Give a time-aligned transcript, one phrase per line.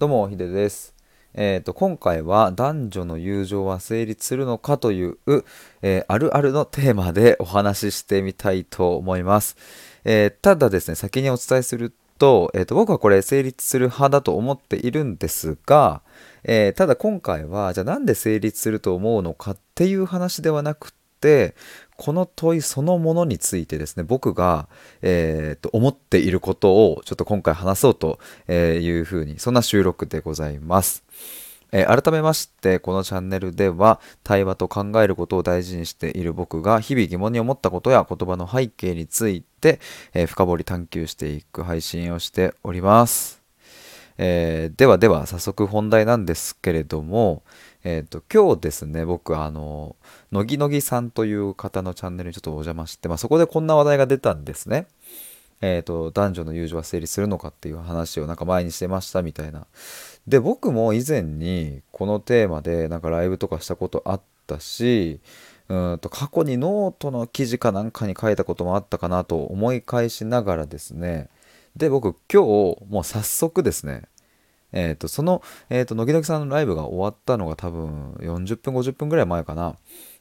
[0.00, 0.94] どうも、ヒデです。
[1.34, 5.18] えっ、ー、と、今回は男女の友情は成立するのかという、
[5.82, 9.58] えー、あるあるのテーマでお話ししてみたいと思います。
[10.06, 16.00] えー、ただですね、先にお伝えすると、えっ、と、僕はこれ成立する派だと思っているんですが、
[16.44, 21.54] えただ今回は、じゃあなんで成立すると思うのかっていう話ではなくて、
[22.00, 24.70] この問いそのものについてですね僕が、
[25.02, 28.18] えー、と思っていることをちょっと今回話そうと
[28.50, 31.04] いうふうにそんな収録でございます。
[31.72, 39.78] え、改めましてこのチャンネルでは対話と考えることを大事にしている僕が日々疑問に思ったことや言葉の背景について、
[40.14, 43.42] え、深掘り探求していく配信をしております。
[44.16, 47.42] えー、ではでは早速本題なんですけれども、
[47.82, 49.96] えーと、今日ですね僕あの
[50.32, 54.86] 乃木乃木さんという方のチャンネルにちょっとお邪魔して、まあ、そこでこんな話題が出たんですね。
[55.62, 59.66] えーと、男女の友情は成立するのかっていう話をなんか前にしてましたみたいな。
[60.26, 65.20] で僕も以前にこのテーマでなんかライブとかしたことあったし
[65.68, 71.28] うんと過去にノートの記事かなんかに書いたこともあったかなと思い返しながらですね
[71.76, 74.02] で僕今日もう早速ですね
[74.72, 79.76] えーと、その、えーと、乃木さんのライブが終わったのが多分40分50分ぐらい前かな。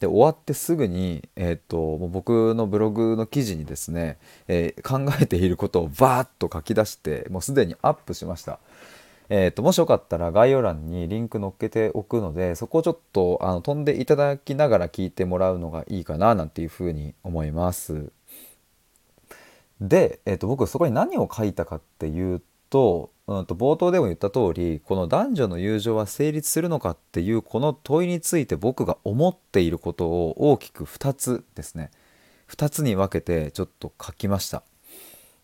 [0.00, 8.58] で終わってすぐに、えーと、もう僕のブログの記事にですね、えー、考えていることをバーッと書き出してもうすでにアップしました。
[9.30, 18.12] えーと、もしよかったら概要欄にリンク載っけておくのでそこをちょっとあの飛んでいただきながら聞いてもらうのがいいかななんていうふうに思います。
[19.80, 31.92] で、えー、と僕そこに何を書いたかっていうと,、とうんと冒頭でも言った通りこの男女の友情は成立するのかっていうこの問いについて僕が思っていることを大きく2つですね
[32.50, 34.64] 2つに分けてちょっと書きました。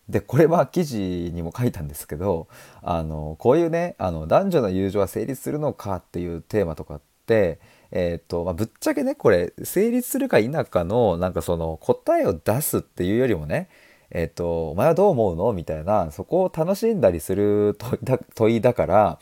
[0.09, 2.49] でこれは記事にも書いたんですけど
[2.81, 13.69] あのこういうねあの男女の友情は成立するのかっていうテーマとかって、えーとまあ、ぶっちゃけねこれ成立するか否かのなんかその答えを出すっていうよりもね
[14.11, 15.53] えっ、と、お前はどう思うの？
[15.53, 19.19] みたいな、そこを楽しんだりする問いだ問いだから、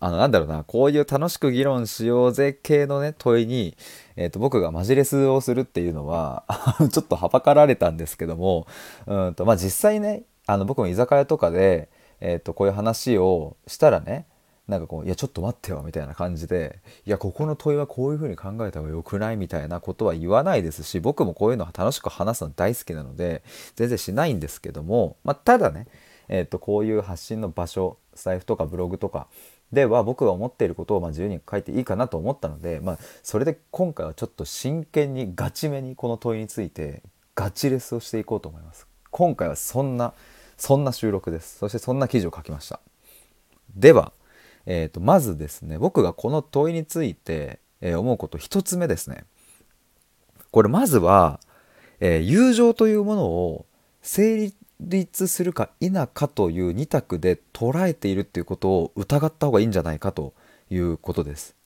[0.00, 3.76] あの、なんだろうな、こういう楽しく議論しようぜ系のね、問いに、
[4.16, 6.44] えっ、ー、と、僕がマジレスをするっていうのは
[6.90, 8.66] ちょっとはばかられたんですけども、
[9.06, 11.90] うんと、まあ、実際ね、あの、僕も居酒屋とかで、
[12.20, 14.26] えっ、ー、と、こういう話をしたらね、
[14.70, 23.42] なんかこう「いやちょっと待ってよ」みたいな感じで「いやここの問いはこういうふうに考えた方がよくない?」みたいなことは言わないですし僕もこういうの楽しく話すの大好きなので
[23.76, 25.86] 全然しないんですけども、まあ、ただね、
[26.28, 29.26] えー、とこういう発信の場所スタイフとかブログとか
[29.72, 37.02] では僕が思っていることをま自由に書いていいかなと思ったので、まあ、それで今回はちょっと真剣にガチめにこの問いについて
[37.36, 38.86] ガチレスをしていこうと思います。
[39.10, 40.12] 今回はそんな
[40.56, 41.58] そんな収録です。
[41.58, 42.80] そしてそんな記事を書きました。
[43.74, 44.12] では
[44.72, 49.24] えーと、まずですね僕がこの問いについて、えー、思うこと1つ目ですね
[50.52, 51.40] これまずは、
[51.98, 53.66] えー、友情というものを
[54.00, 60.34] 成立するか否かという2択で捉えているっていうことを疑った方がいいんじゃないかと
[60.70, 61.56] いうことです。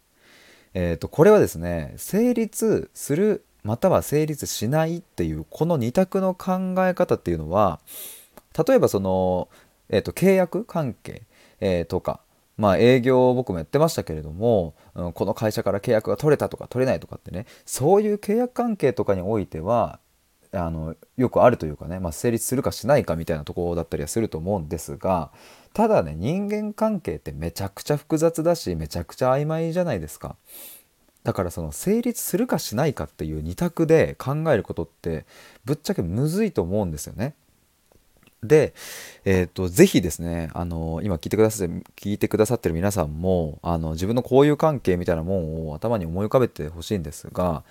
[0.73, 7.81] えーと、これはですね成立するまたは成立しないっていうこの2択の考え方っていうのは
[8.67, 9.49] 例えばその、
[9.91, 11.23] えーと契約関係、
[11.61, 12.21] えー、とか
[12.57, 19.99] まあ営業僕もやってましたけれども、うん、この会社から契約が取れたとか取れないとかってねそういう契約関係とかにおいては
[20.53, 25.33] あのよくあるというかね、まあ、成立するかしないかみたいなところだったりはすると思うんですが
[25.73, 30.37] ただね人間関係ってめちゃくちゃ複雑だしめちゃくちゃ曖昧じゃないですか。
[31.25, 35.25] だからその成立するかしないかっていう2択で考えることって
[35.65, 37.35] ぶっちゃけむずいと思うんですよね。
[38.47, 38.75] で、
[39.25, 47.65] えーと、ぜひですね、あの今聞いてくださって聞いてくださってる皆さんもあの自分の交友関係みたいなもんを頭に思い浮かべてほしいんですが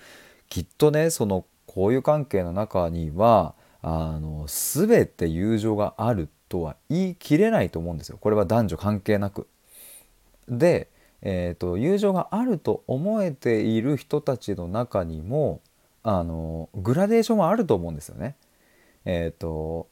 [0.48, 9.46] きっとねその交友関係の中にはあの全て友情があるとは言い切れないと思うんですよこれは男女関係なく。
[10.48, 10.88] で、
[11.22, 15.60] えーと、友情があると思えている人たちの中にも
[16.02, 18.36] あのグラデーションはあると思うんですよね。
[19.04, 19.88] えーと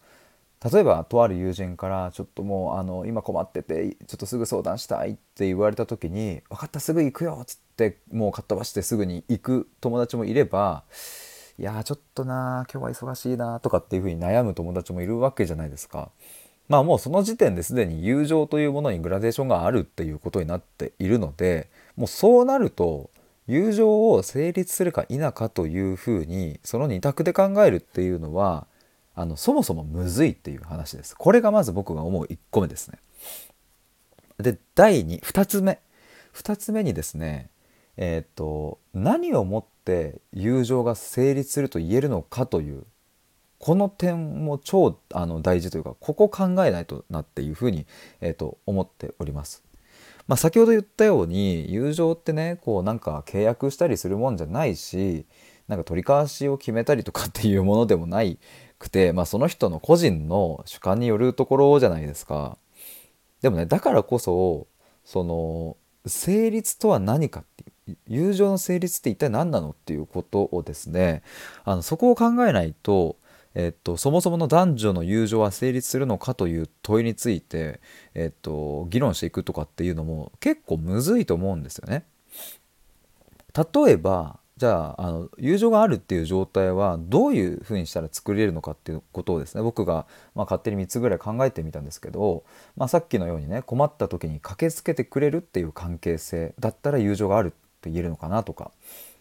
[0.71, 10.85] 例えばとある友人からちょっともうあの今困っててちょっとすぐ相談したいって言われた時に「分かったすぐ行くよ」っつってもうかっ飛ばしてすぐに行く友達もいれば
[11.59, 16.11] 「いやちょっとな今日は忙しいな」とかっていうふうに悩む友達もいるわけじゃないですか。
[16.69, 23.11] まあもうその時点ですでに友情というものにグラデーションがあるっていうことになっているのでもうそうなると
[23.49, 28.67] 友情を成立するか否かというふうにその2択で考えるっていうのは
[29.15, 31.15] あのそもそもむずいっていう話です。
[31.17, 32.99] これがまず僕が思う1個目ですね。
[34.39, 35.81] で第22つ目。
[36.35, 37.51] 2つ目にですね
[37.97, 42.85] えー、と何をもって友情が成立すると言えるのかという
[43.59, 47.87] この点も超あの大事というかここ考えないとなっていうふうに、
[48.21, 49.63] えー、と思っております。
[50.29, 55.27] まあ、先ほど言ったように友情ってねこうなんか契約したりするもんじゃないし
[55.67, 58.39] なんか取り交わしを決めたりとかっていうものでもない
[58.83, 62.59] くて、まあ、その人の個人の主観によるところじゃないですか。
[63.41, 64.67] でもねだからこそ
[65.05, 65.77] その
[66.07, 71.23] 成立とは何かっていう友情の成立って一体何なのっていうことをですね
[71.65, 73.17] あのそこを考えないと
[73.55, 77.81] えっと、そもそもの男女の友情は成立するのかという問いについて、
[78.15, 82.07] えっと、議論していくとかっていうのも結構むずいと思うんですよね。
[83.55, 90.07] 例えばじゃああの友情があるっていう状態はどういうふうにしたら作れるのかっていうことをですね僕が、
[90.37, 92.45] まあ、勝手に3つぐらい考えてみたんですけど、
[92.77, 97.51] まあ、さっきのようにね困った時に駆けつけてくれるっていう関係性だったら友情があるっ
[97.81, 98.71] て言えるのかなとか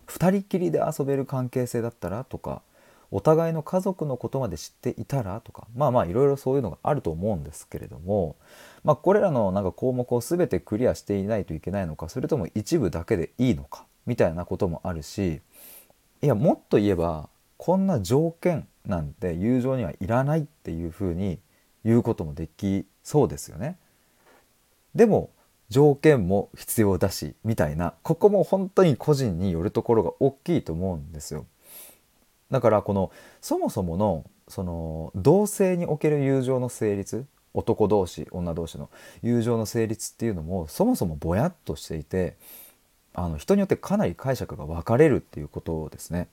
[0.10, 2.62] 2人きりで遊べる関係性だったらとか
[3.10, 8.36] お互いの家族のことまで知っていたらとかまあまあいろいろそういうのがあると思うんですけれども、
[8.84, 15.42] まあ、これらのなんか項目を全てクリアしていないといけないのかそれとも一部だけでいいのかみたいなこともあるし
[16.22, 21.40] いやもっと言えばこんな条件なんて友情にはいらないっていうふうに
[21.84, 23.78] 言うこともできそうですよね。
[24.94, 25.32] でも
[25.70, 31.46] 条件も必要だしみたいなここも本当に個人によるところが大きいと思うんですよ。
[32.50, 38.90] だからこのそもそものその同性における友情の成立男同士女同士の
[39.24, 42.36] 友情の成立っていうのもそもそもぼやっとしていて
[43.14, 46.28] あの人によってかなり解釈が分かれるっていうことですね。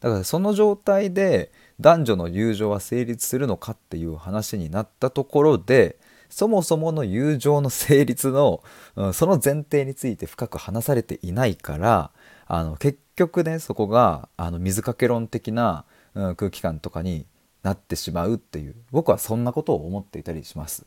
[0.00, 5.96] だからその状態で男女の友情は成立するのかっていう話になったところで
[6.30, 8.62] そもそもの友情の成立の、
[8.96, 12.10] うん、その前提について深く話されていないから
[12.46, 17.26] あの結局ねそこがあの水かけ論的な、うん、空気感とかに
[17.62, 20.86] なってしまうっていう僕はそんなことを思っていたりします。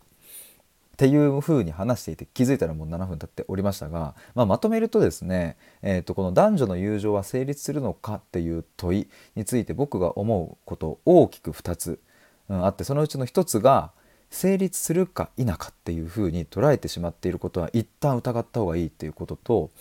[1.00, 12.02] っていうふうに話していて気づいたらもう7分経っておりましたが、まあ、まとめるとですね、えー、とこの男女の友情は成立するのかっていう問いについて僕が思うこと大きく2つ、
[12.50, 13.94] うん、あってそのうちの1つが
[14.30, 19.72] 成立するか否かっていうふうに捉えてしまっていることは一旦疑った方がいいっていうことと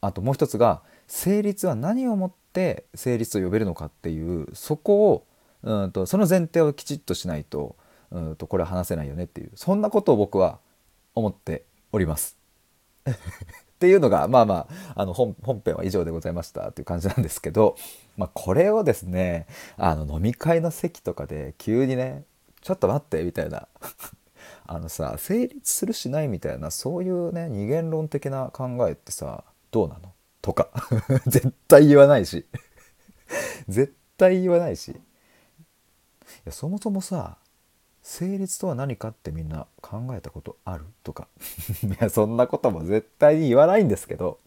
[0.00, 5.26] あともう一つが成立は何をもって成立と呼べるのかっていうそこを
[5.64, 7.76] うんとその前提をきちっとしないと
[8.10, 10.58] うんとこれは話せないよねっていうそんなことを僕は
[11.14, 12.36] 思っております。
[13.06, 14.54] っていうのがまあま
[14.94, 17.76] ああの本本編は以上でございましたという感じなんですけど、
[18.16, 22.24] まあ、これをですねあの飲み会の席とかで急にね
[22.62, 23.68] 「ちょっと待って」みたいな
[24.66, 30.12] あのさ成立するしないみたいなそういうね二元論的な考えってさどうなの？
[30.46, 30.68] とか
[31.26, 32.46] 絶対言わないし。
[33.68, 34.92] 絶対言わないし。
[34.92, 34.94] い
[36.44, 37.38] やそもそもさ
[38.08, 40.84] 成立とは何かってみんな考えたことある？
[41.02, 41.26] とか。
[41.82, 44.38] いやそんなことも絶対に言わないんですけど。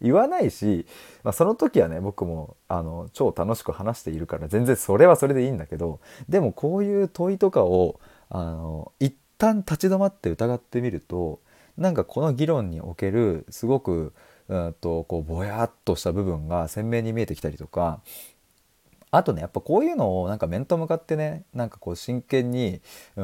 [0.00, 0.86] 言わないし、
[1.24, 11.40] まあ、その時はね僕もあの超楽しく話しているから全然それはそれでいいんだけどでもこういう問いとかをあの一旦立ち止まって疑ってみると
[11.76, 14.14] なんかこの議論におけるすごく
[14.48, 18.00] うんとこうぼやっとした部分が鮮明に見えてきたりとか
[19.10, 22.80] あとねやっぱこういうのをなんか面と向かってねなんかこう真剣に、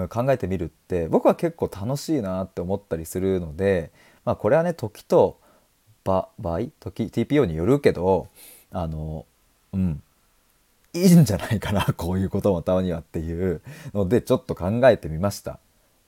[0.08, 3.92] 考えてみるって僕は結構楽しいなって思ったりするので
[4.24, 5.38] まあこれはね時と
[6.04, 8.28] 場合時 TPO によるけど
[8.72, 9.26] あの
[9.72, 10.02] うん
[10.92, 13.60] いいんじゃないかな こういうこともたまにはっていう
[13.92, 15.58] のでちょっと考えてみました。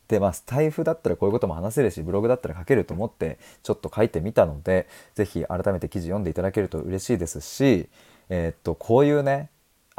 [0.08, 7.90] でまあスタイフだったらこういうことも話せるしブログだったら書けると思ってちょっと書いてみたので是非改めて記事読んでいただけると嬉しいですし、
[8.30, 9.50] えー、っとこういうね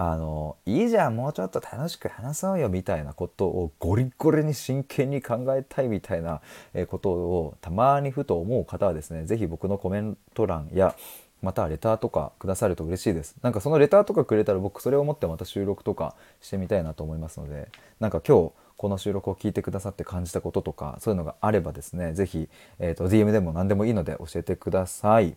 [0.01, 6.39] あのいいじゃんもうちょっと楽しく話そうよみたいなことをゴリゴリに真剣に考えたいみたいな
[6.87, 10.95] ことをたまにふと思う方はですね是非僕のコメント欄や
[11.41, 17.67] またレターとかくださると嬉しいですなんかそのレターとかくれたら僕それを持ってまた収録とかしてみたいなと思いますので
[17.99, 25.35] なんか今日この収録を聞いてくださって感じたこととかそういうのがあればですね是非、えーと、DM でも何でもいいので教えてください。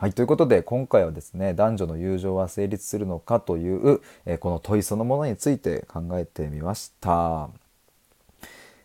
[0.00, 7.50] はい、ということで今回はですね男女の友情は成立するのかという、えー、この問いそのものについて考えてみました。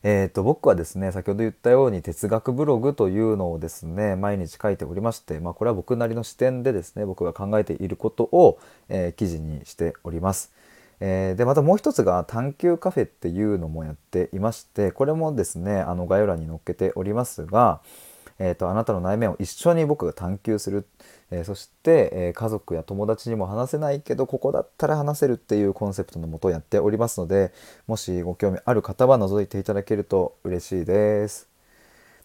[0.03, 10.51] えーと、僕はですね先ほど言ったように哲学ブログというのをですね毎日書いておりまして、まあ、これは僕なりの視点でですね僕が考えていることを、えー、記事にしております。
[10.99, 17.79] えーでまたもう一つが探求カフェっていうのもやっていましてこれもですねあの概要欄に載っけておりますが、
[18.39, 20.85] えーとあなたの内面を一緒に僕が探求する、
[21.31, 27.53] えーそして、えー家族や友達にも話せないけどここだったら話せるっていうコンセプトのもとやっておりますので
[27.87, 31.47] もしご興味ある方は覗いていただけると嬉しいです。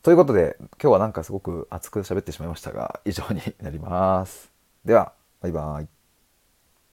[0.02, 4.50] ということで今日はなんかすごく熱く喋ってしまいましたが以上になります。
[4.84, 5.99] ではバイバイ。